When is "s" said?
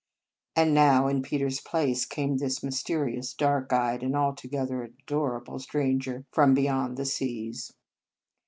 1.45-1.59